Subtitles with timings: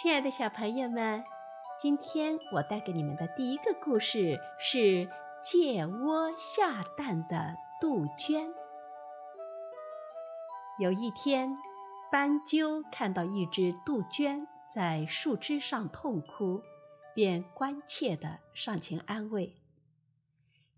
[0.00, 1.24] 亲爱的小朋友们，
[1.76, 5.10] 今天我带给你们的第一个故事是
[5.42, 8.54] 借窝下蛋的杜鹃。
[10.78, 11.58] 有一天，
[12.12, 16.62] 斑鸠看到一只杜鹃在树枝上痛哭，
[17.12, 19.56] 便关切地上前安慰：“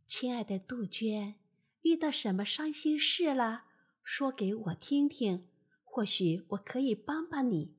[0.09, 1.35] 亲爱的杜鹃，
[1.83, 3.65] 遇到什么伤心事了？
[4.03, 5.47] 说给我听听，
[5.85, 7.75] 或许我可以帮帮你。”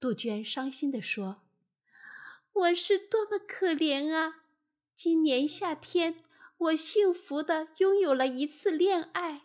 [0.00, 1.42] 杜鹃伤心地说
[2.54, 4.44] ：“我是多么可怜啊！
[4.94, 6.24] 今年夏天，
[6.56, 9.42] 我幸福地拥有了一次恋爱，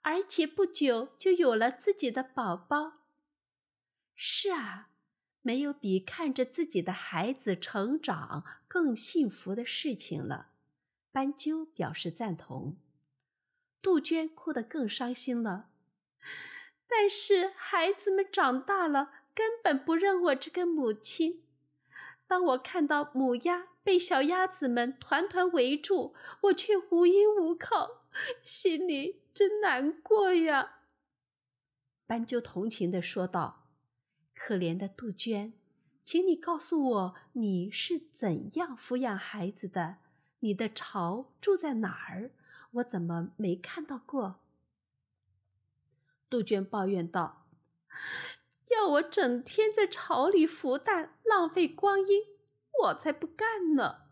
[0.00, 3.02] 而且不久就有了自己的宝宝。
[4.14, 4.88] 是啊，
[5.42, 10.52] 没有比看着自己的孩子成长更幸福的事情了。”
[11.12, 12.78] 斑鸠表示赞同。
[13.82, 15.68] 杜鹃哭得更伤心了。
[16.88, 19.16] 但是孩子们长大了。
[19.38, 21.44] 根本不认我这个母亲。
[22.26, 28.02] 当我看到母鸭被小鸭子们团团围住，我却无依无靠，
[28.42, 30.80] 心里真难过呀。
[32.04, 33.68] 斑鸠同情地说道
[34.34, 35.52] ：“可怜的杜鹃，
[36.02, 39.98] 请你告诉我，你是怎样抚养孩子的？
[40.40, 42.32] 你的巢住在哪儿？
[42.72, 44.40] 我怎么没看到过？”
[46.28, 47.46] 杜鹃抱怨道。
[48.70, 52.22] 要我整天在巢里孵蛋，浪费光阴，
[52.82, 54.02] 我才不干呢！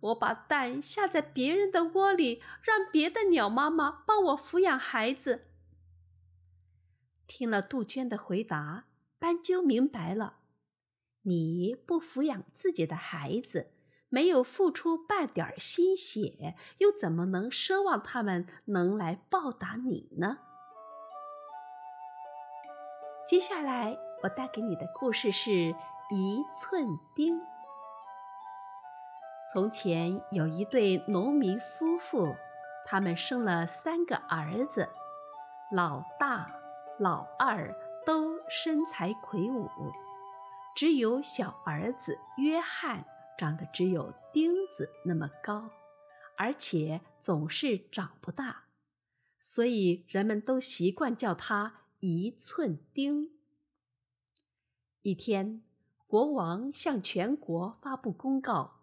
[0.00, 5.46] 我把蛋下在别人的窝里，让别的鸟妈妈帮我抚养孩子。
[7.26, 8.86] 听了杜鹃的回答，
[9.18, 10.38] 斑鸠明白了：
[11.22, 13.72] 你不抚养自己的孩子，
[14.08, 20.38] 没有付出半点心血，又怎么能奢望他们能来报答你呢？
[23.28, 25.50] 接下来我带给你的故事是
[26.08, 27.36] 《一寸钉》。
[29.52, 32.34] 从前有一对农民夫妇，
[32.86, 34.88] 他们生了三个儿子，
[35.70, 36.50] 老大、
[36.98, 37.70] 老二
[38.06, 39.68] 都身材魁梧，
[40.74, 43.04] 只有小儿子约翰
[43.36, 45.68] 长得只有钉子那么高，
[46.38, 48.64] 而且总是长不大，
[49.38, 51.74] 所以人们都习惯叫他。
[52.00, 53.30] 一寸钉。
[55.02, 55.60] 一天，
[56.06, 58.82] 国王向全国发布公告：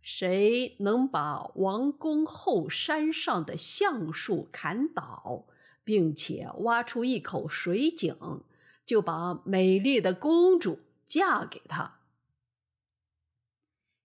[0.00, 5.46] 谁能把王宫后山上的橡树砍倒，
[5.82, 8.16] 并且挖出一口水井，
[8.86, 12.02] 就把美丽的公主嫁给他。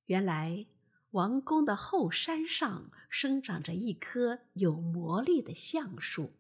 [0.06, 0.66] 原来，
[1.12, 6.32] 王宫的后山上生长着一棵有魔力的橡树。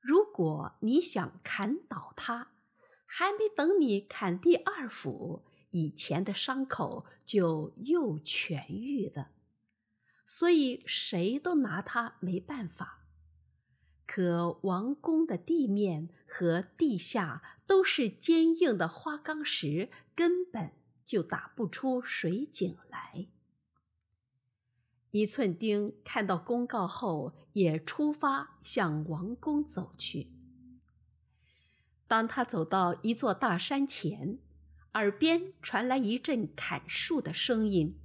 [0.00, 2.52] 如果你想砍倒它，
[3.04, 9.30] 还没等你砍第二斧，以前的伤口就又痊愈了。
[10.26, 13.04] 所以谁都拿它没办法。
[14.06, 20.72] 可王宫的地面和地下都是坚硬的花岗石，根本
[21.04, 23.28] 就打不出水井来。
[25.12, 30.30] 一寸钉看到公告后，也出发向王宫走去。
[32.06, 34.38] 当他走到一座大山前，
[34.94, 37.96] 耳边传来一阵砍树的声音。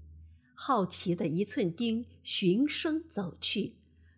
[0.56, 3.76] 好奇的一寸钉循声走去，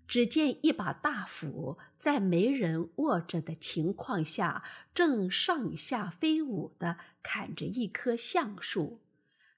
[0.07, 9.01] 只见一把大斧在没人握着的情况下，正上下飞舞地砍着一棵橡树。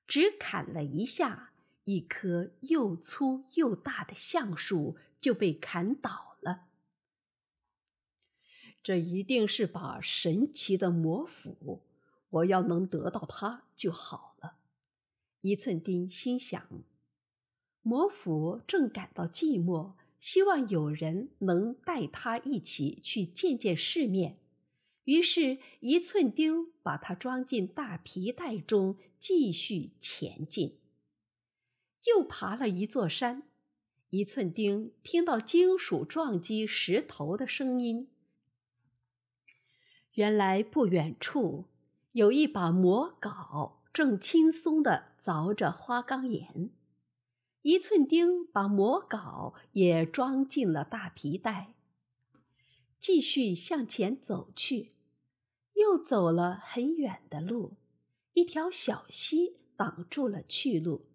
[0.07, 1.48] 只砍了一下。
[1.89, 6.67] 一棵又粗又大的橡树就被砍倒了。
[8.83, 11.81] 这一定是把神奇的魔斧，
[12.29, 14.57] 我要能得到它就好了。
[15.41, 16.63] 一寸钉心想，
[17.81, 24.37] 魔斧正感到寂寞，希望有人能带他一起去见见世面。
[25.05, 30.75] 于是，一寸钉把它装进大皮袋中，继续前进。
[32.05, 33.43] 又爬了一座山，
[34.09, 38.09] 一寸钉听到金属撞击石头的声音。
[40.13, 41.65] 原来不远处
[42.13, 46.71] 有一把魔镐，正轻松地凿着花岗岩。
[47.61, 51.73] 一寸钉把魔镐也装进了大皮袋，
[52.99, 54.93] 继续向前走去。
[55.73, 57.75] 又走了很远的路，
[58.33, 61.08] 一条小溪挡住了去路。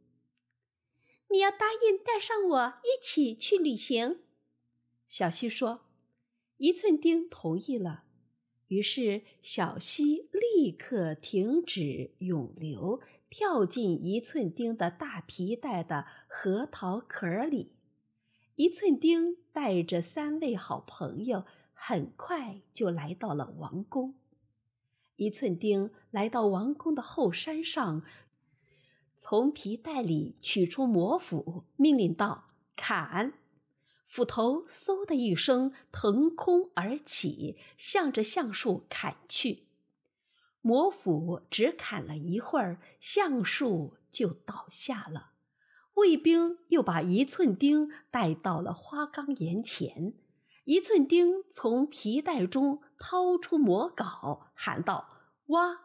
[1.35, 4.21] 你要答应带上我一起去旅行，
[5.05, 5.81] 小溪说。
[6.59, 8.05] 一寸钉同意了。
[8.69, 17.73] 于是小溪立刻停止涌流，跳进一寸丁的大皮带的核桃壳里。
[18.55, 24.15] 一寸丁带着三位好朋友，很快就来到了王宫。
[25.17, 28.05] 一寸丁来到王宫的后山上，
[29.17, 33.35] 从皮带里取出魔斧，命令道：“砍！”
[34.05, 39.67] 斧头嗖的一声腾空而起，向着橡树砍去。
[40.61, 45.33] 魔斧只砍了一会儿，橡树就倒下了。
[45.95, 50.15] 卫兵又把一寸钉带到了花岗岩前。
[50.65, 55.09] 一寸钉从皮带中掏出魔镐，喊道
[55.49, 55.81] ：“挖！”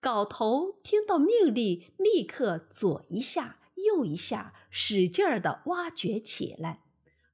[0.00, 6.84] 镐头听到命令，立刻左一下，右一下，使劲儿地挖掘起来。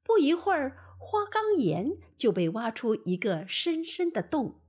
[0.03, 4.61] 不一会儿，花岗岩就被挖出一个深深的洞。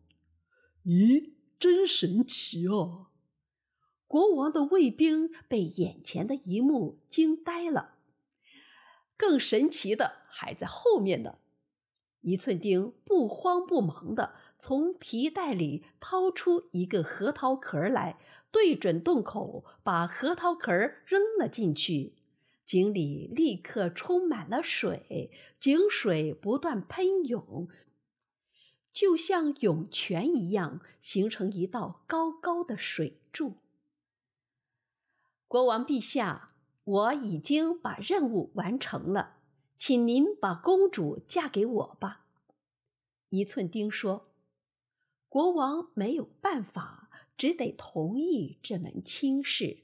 [0.84, 3.08] 咦，真神奇哦！
[4.08, 7.96] 国王的卫兵被眼前的一幕惊呆了。
[9.18, 11.38] 更神奇的还在后面呢！
[12.26, 18.18] 一寸钉不慌不忙地从皮带里掏出一个核桃壳来，
[18.50, 20.72] 对准洞口，把核桃壳
[21.06, 22.16] 扔了进去。
[22.66, 25.30] 井里立刻充满了水，
[25.60, 27.68] 井水不断喷涌，
[28.92, 33.58] 就像涌泉一样，形成一道高高的水柱。
[35.48, 39.35] 国王陛下，我已经把任务完成了，
[39.78, 42.26] 请您把公主嫁给我吧。
[43.30, 44.32] 一寸钉说
[45.28, 49.80] ：“国王没有办法，只得同意这门亲事。”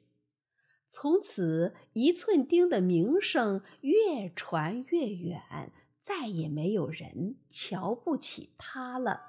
[0.88, 9.28] 从此，一寸钉的名声越传越远，再也没有人瞧不起他了。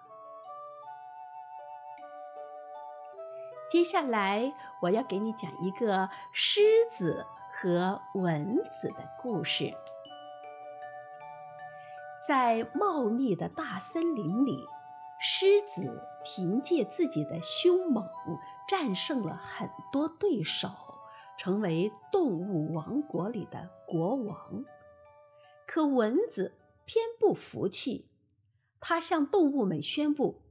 [3.69, 6.61] 接下来，我要给你讲一个狮
[6.91, 9.73] 子和蚊子的故事。
[12.27, 14.65] 在茂密的大森林里，
[15.21, 18.07] 狮子凭借自己的凶猛，
[18.69, 20.69] 战胜了很多对手。
[21.39, 24.65] 成为动物王国里的国王，
[25.67, 26.55] 可蚊子
[26.85, 28.05] 偏不服气。
[28.79, 30.43] 他向动物们宣布，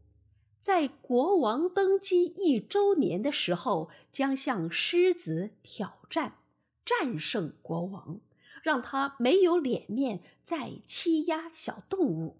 [0.59, 6.39] 在国王登基一周年的时候，将向狮子挑战，
[6.83, 8.19] 战胜国王，
[8.61, 12.37] 让他没有脸面再欺压小动物。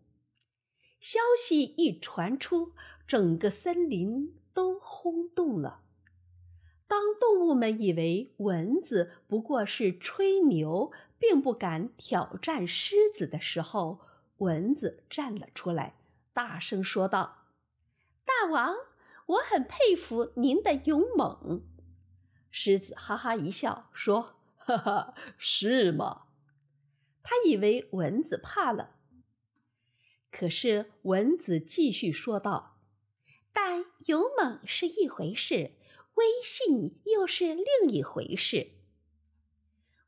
[1.00, 2.74] 消息一传出，
[3.08, 5.82] 整个森林都轰动了。
[6.88, 14.02] 当动物们以为蚊子不过是吹牛，并不敢挑战狮子的时候，
[14.38, 15.96] 蚊子站了出来，
[16.34, 17.46] 大声说道
[18.26, 18.76] ：“大王，
[19.26, 21.64] 我很佩服您的勇猛。”
[22.52, 24.36] 狮子哈哈一笑，说
[24.66, 26.28] ：“哈哈，是吗？”
[27.24, 28.96] 他以为蚊子怕了。
[30.32, 32.78] 可是蚊子继续说道
[33.54, 35.74] ：“但勇猛是一回事。”
[36.16, 38.74] 威信又是另一回事。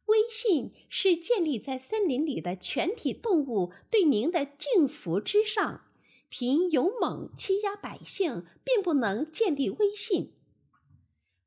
[0.06, 5.86] 威信是建立在森林里的全体动物对您的敬服之上，
[6.30, 10.36] 凭勇猛欺压百姓，并不能建立威信。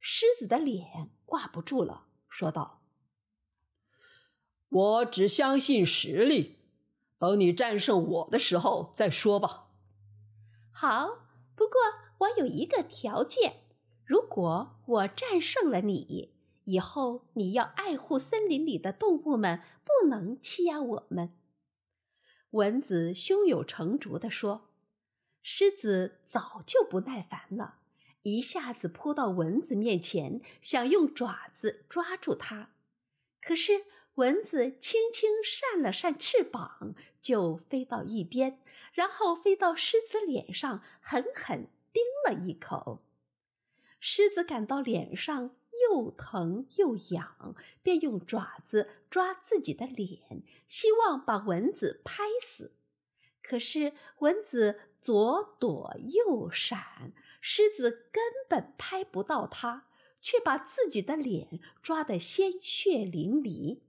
[0.01, 2.76] 狮子的脸挂不住了，说道
[4.77, 6.59] ：“我只相信实力，
[7.19, 9.69] 等你战胜我的时候再说吧。”
[10.71, 11.81] 好，不过
[12.19, 13.63] 我有一个条件。
[14.05, 21.31] 如果我战胜了你，以后你要爱护森林里的动物们，不能欺压我们。”
[22.53, 24.71] 蚊子胸有成竹地说。
[25.49, 27.77] 狮子早就不耐烦了，
[28.23, 32.73] 一下子扑到蚊子面前，想用爪子抓住它。
[33.41, 33.85] 可是
[34.17, 38.61] 蚊子轻轻扇了扇翅膀，就飞到一边，
[38.93, 43.03] 然后飞到狮子脸上，狠狠叮了一口。
[44.01, 45.57] 狮子感到脸上
[45.91, 52.73] 又疼又痒，便用爪子抓自己的脸，希望把蚊子拍死。
[53.43, 59.89] 可是蚊子左躲右闪，狮子根本拍不到它，
[60.23, 63.81] 却把自己的脸抓得鲜血淋漓。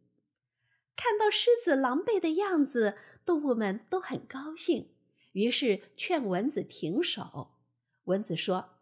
[0.97, 4.89] 看到狮子狼狈的样子，动物们都很高兴，
[5.31, 7.51] 于是劝蚊子停手。
[8.03, 8.73] 蚊子说。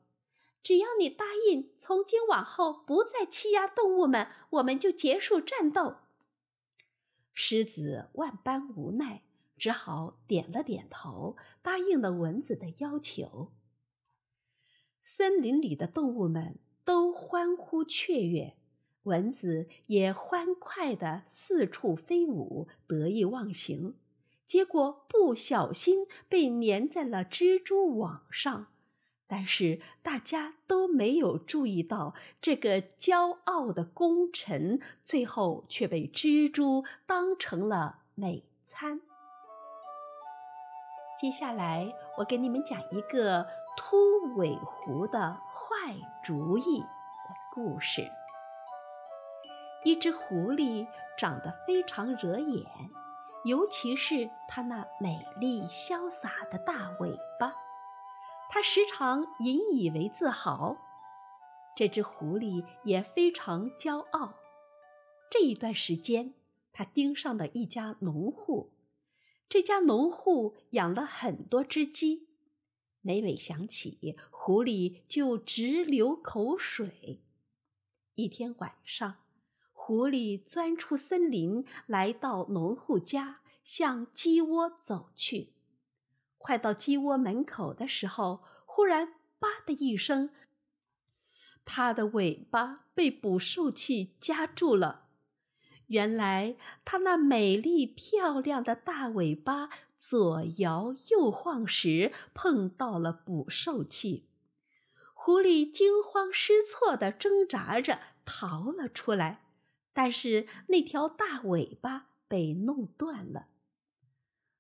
[0.64, 5.98] 只要你答应从今往后不再欺压动物们，我们就结束战斗。
[7.36, 9.22] 狮子万般无奈，
[9.60, 13.52] 只好点了点头，答应了蚊子的要求。
[15.04, 18.58] 森林里的动物们都欢呼雀跃，
[19.06, 23.96] 蚊子也欢快地四处飞舞，得意忘形。
[24.46, 28.68] 结果不小心被粘在了蜘蛛网上，
[29.26, 39.02] 但是大家都没有注意到，这个骄傲的功臣最后却被蜘蛛当成了美餐。
[41.20, 43.98] 接下来，我给你们讲一个秃
[44.36, 46.86] 尾狐的坏主意的
[47.54, 48.08] 故事。
[49.86, 50.86] 一只狐狸
[51.18, 52.66] 长得非常惹眼。
[53.46, 57.54] 尤其是它那美丽潇洒的大尾巴，
[58.50, 60.76] 它时常引以为自豪。
[61.76, 64.34] 这只狐狸也非常骄傲。
[65.30, 66.34] 这一段时间，
[66.74, 68.72] 它盯上了一家农户，
[69.48, 72.30] 这家农户养了很多只鸡。
[73.02, 77.22] 每每想起，狐狸就直流口水。
[78.16, 79.18] 一天晚上。
[79.88, 85.54] 狐狸钻出森林，来到农户家，向鸡窝走去。
[86.40, 90.32] 快到鸡窝门口的时候，忽然“吧”的一声，
[91.64, 95.04] 它的尾巴被捕兽器夹住了。
[95.86, 104.26] 原来，它那美丽漂亮的大尾巴左摇右晃时，碰到了捕兽器。
[105.14, 109.44] 狐狸惊慌失措地挣扎着逃了出来。
[109.96, 113.48] 但是那条大尾巴被弄断了。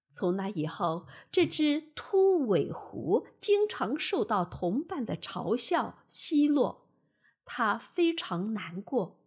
[0.10, 6.88] 从那以后，这只秃尾狐经常受到同伴的嘲笑奚落，
[7.44, 9.20] 它非常难过，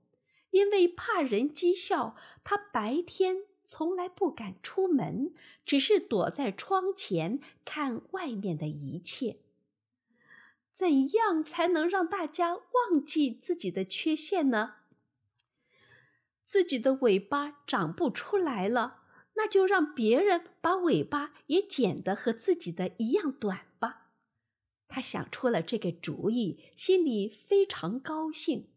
[0.50, 5.35] 因为怕人讥笑，它白天从来不敢出门，
[5.67, 9.41] 只是躲在窗前看外面的一切。
[10.73, 14.77] 怎样才能让大家忘记自己的缺陷呢？
[16.49, 19.02] 自己的尾巴长不出来了，
[19.35, 24.12] 那就让别人把尾巴也剪得和自己的一样短吧。
[24.88, 28.71] 他想出了这个主意，心里非常高兴。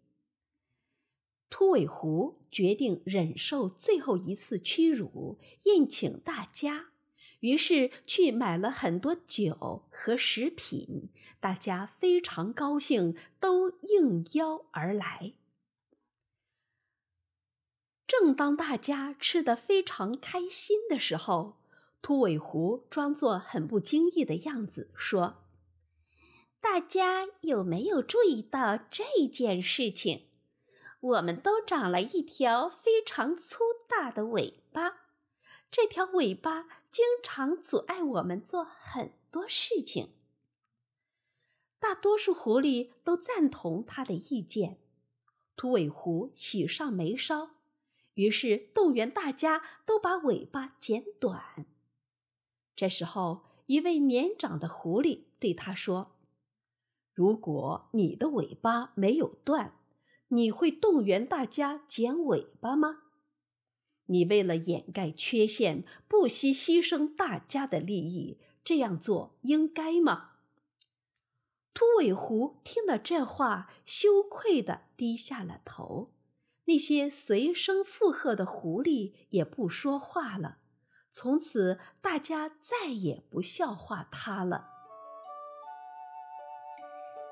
[1.49, 6.87] 秃尾狐决定忍受最后一次屈辱，宴请大家，
[7.39, 11.09] 于是去买了很多酒和食品。
[11.39, 15.35] 大家非常高兴，都应邀而来。
[18.11, 21.55] 正当大家吃得非常开心的时候，
[22.01, 25.45] 秃尾狐装作很不经意的样子说
[26.59, 30.25] ：“大家有没有注意到这件事情？
[30.99, 35.03] 我们都长了一条非常粗大的尾巴，
[35.71, 40.09] 这条尾巴经常阻碍我们做很多事情。”
[41.79, 44.81] 大多数狐狸都赞同他的意见，
[45.55, 47.51] 秃尾狐喜上眉梢。
[48.21, 51.65] 于是动员大家都把尾巴剪短。
[52.75, 56.11] 这时候，一位年长的狐狸对他说
[57.13, 59.73] ：“如果你的尾巴没有断，
[60.27, 63.01] 你会动员大家剪尾巴吗？
[64.05, 70.33] 你为了掩盖缺陷，不惜牺牲大家的利益，这样做应该吗？”
[71.73, 76.11] 秃尾狐听了这话，羞愧地低下了头。
[76.71, 80.59] 那些随声附和的狐狸也不说话了。
[81.09, 84.69] 从此，大家再也不笑话他了。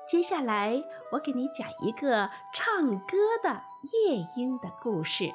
[0.06, 3.62] 接下来，我给你讲一个唱歌的
[3.94, 5.32] 夜莺的故事。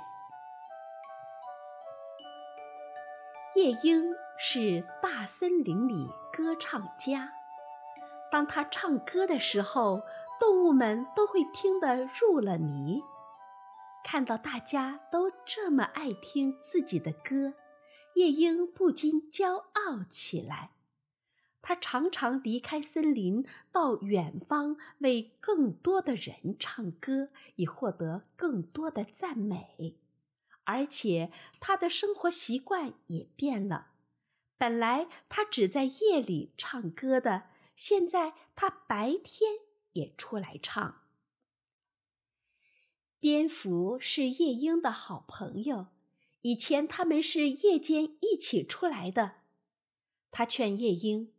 [3.56, 7.32] 夜莺是大森林里歌唱家，
[8.32, 10.04] 当他唱歌的时候，
[10.40, 13.02] 动物们都会听得入了迷。
[14.06, 17.56] 看到大家都这么爱听自己的歌，
[18.14, 20.74] 夜莺不禁骄傲起来。
[21.64, 29.98] 它常常离开森林，到远方为更多的人唱歌，以获得更多的赞美。
[30.66, 33.88] 而且，他的生活习惯也变了。
[34.56, 37.46] 本来他只在夜里唱歌的，
[37.76, 39.52] 现在他白天
[39.94, 41.05] 也出来唱。
[43.26, 45.88] 蝙蝠是夜莺的好朋友，
[46.44, 49.38] 以前他们是夜间一起出来的。
[50.30, 51.34] 他劝夜莺：“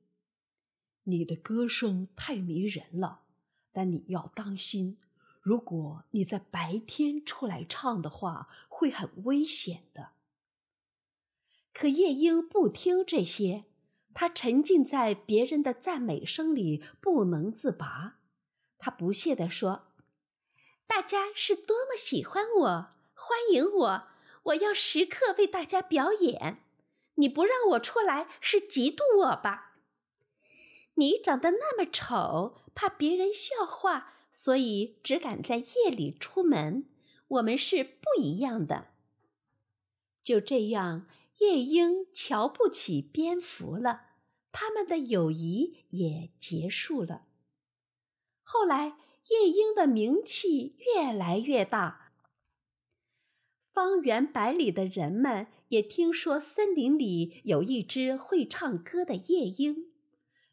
[1.07, 3.21] 你的歌声太迷人了，
[3.71, 4.99] 但你要当心，
[5.41, 10.09] 如果你在白天出来唱的话，会很危险的。”
[11.73, 13.67] 可夜莺不听这些，
[14.13, 18.19] 它沉浸在别人的赞美声里不能自拔。
[18.77, 19.93] 它不屑地说
[20.87, 24.09] ：“大家是多么喜欢我，欢迎我！
[24.45, 26.63] 我要时刻为大家表演。
[27.17, 29.79] 你不让我出来，是嫉妒我吧？
[30.95, 36.89] 你长得那么丑，怕别人笑话，所以只敢在夜里出门。
[37.29, 38.89] 我们是不一样的。”
[40.23, 41.07] 就这样。
[41.39, 44.07] 夜莺瞧不起蝙蝠了，
[44.53, 47.27] 他们的友谊也结束了。
[48.43, 48.97] 后来，
[49.29, 52.13] 夜莺的名气越来越大，
[53.61, 59.87] 方圆百里的人们也听说森林里有一只会唱歌的夜莺，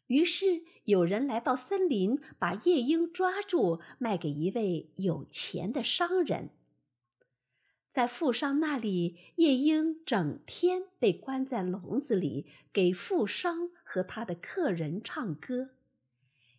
[0.08, 6.50] 于是有人来到森林，把夜莺抓住，卖给一位有钱的商人。
[7.88, 15.73] 在富商那里，夜莺整天被关在笼子里，给富商和他的客人唱歌。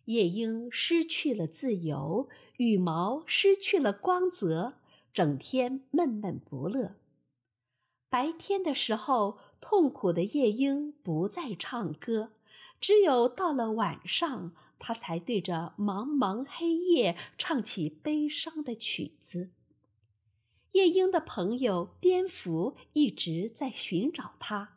[0.06, 4.74] 夜莺失去了自由，羽毛失去了光泽，
[5.12, 6.96] 整天闷闷不乐。
[8.08, 12.30] 白天的时候，痛苦的夜莺不再唱歌，
[12.80, 19.50] 只有到了晚上，它才对着茫茫黑夜唱起悲伤的曲子。
[20.72, 24.76] 夜莺的朋友蝙蝠一直在寻找它，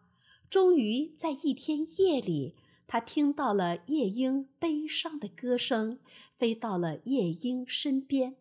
[0.50, 2.56] 终于在一天夜里，
[2.92, 6.00] 他听到了夜莺悲伤的歌声，
[6.34, 8.38] 飞到了夜莺身边。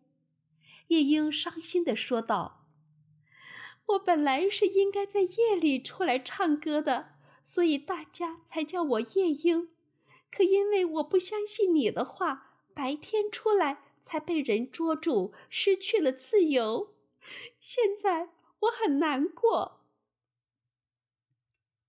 [0.86, 2.66] 夜莺伤心地说道
[3.84, 7.10] ：“我本来是应该在夜里出来唱歌的，
[7.42, 9.68] 所以大家才叫我夜莺。
[10.30, 16.94] 可因为我不相信你的话，白天出来才被人捉住，失去了自由。”
[17.60, 19.84] 现在我很难过。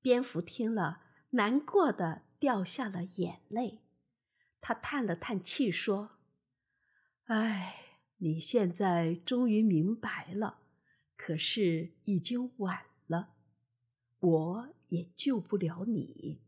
[0.02, 3.82] 蝙蝠听了，难过的掉下了眼泪。
[4.62, 6.18] 他叹了叹气说
[7.26, 10.60] ：“唉，你现在终于明白了，
[11.16, 13.36] 可是已经晚了，
[14.20, 16.42] 我也救不了你。”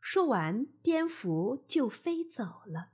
[0.00, 2.90] 说完，蝙蝠就飞走了。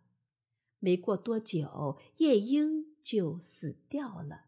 [0.78, 4.44] 没过多久，夜莺就死掉了。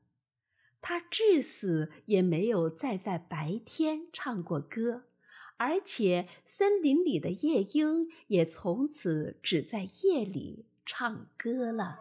[0.80, 5.09] 他至死也没有再在白天唱过歌，
[5.60, 12.00] 而且森林里的夜莺也从此只在夜里唱歌了。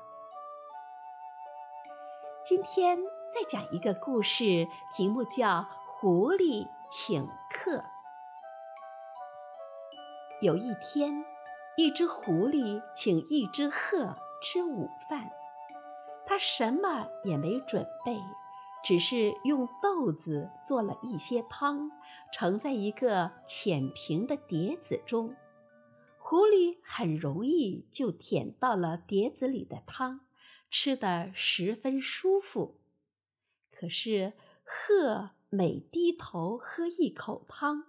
[2.46, 5.48] 今天再讲一个故事，题目叫
[5.86, 7.80] 《狐狸请客》。
[10.40, 11.26] 有一天，
[11.76, 15.30] 一只狐狸请一只鹤吃午饭，
[16.26, 18.18] 它什么也没准备。
[18.84, 21.92] 只是用豆子做了一些汤，
[22.32, 25.36] 盛在一个浅平的碟子中。
[26.18, 30.22] 狐狸很容易就舔到了碟子里的汤，
[30.70, 32.80] 吃得十分舒服。
[33.72, 37.86] 可是鹤每低头喝一口汤，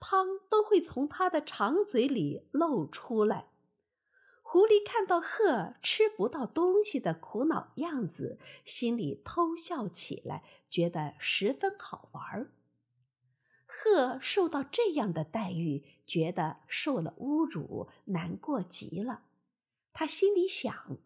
[0.00, 3.48] 汤都会从它的长嘴里漏出来。
[4.54, 12.52] 狐狸看到鹤吃不到东西的苦恼样子，心里偷笑起来，觉得十分好玩儿。
[13.66, 19.24] 鹤受到这样的待遇，觉得受了侮辱，难过极了。
[19.92, 20.98] 他心里想：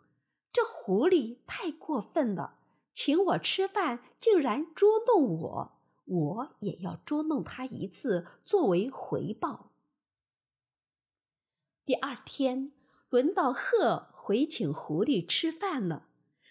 [0.52, 2.58] 这狐狸太过分了，
[2.92, 9.70] 请我吃饭竟然捉弄我，我也要捉弄他一次作为回报。
[11.86, 12.72] 第二天。
[13.10, 16.08] 轮到鹤回请狐狸吃饭了，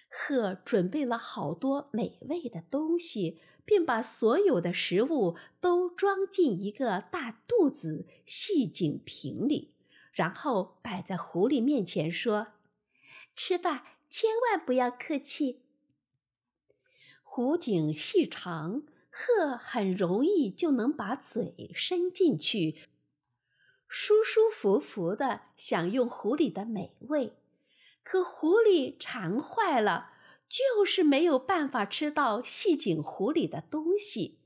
[0.10, 9.76] 鹤准备了好多美味的东西，并把所有的食物都装进一个大肚子细颈瓶里，
[10.12, 12.48] 然后摆在狐狸面前说
[13.36, 15.62] ：“吃吧，千万不要客气。”
[17.22, 22.80] 狐颈细长，鹤很容易就能把嘴伸进去。
[23.88, 27.38] 舒舒服服地享用狐狸的美味，
[28.04, 30.12] 可狐狸馋坏了，
[30.48, 34.40] 就是没有办法吃到细颈狐里的东西，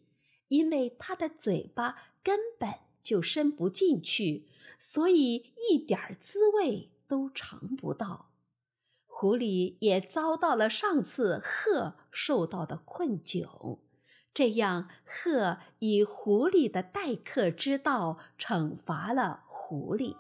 [0.48, 2.70] 因为它的嘴巴根本
[3.02, 8.32] 就伸不进去，所以一点滋味都尝不到。
[9.06, 13.80] 狐狸也遭到了上次鹤受到的困窘。
[14.34, 20.16] 这样，鹤以狐狸的待客之道惩罚了狐狸。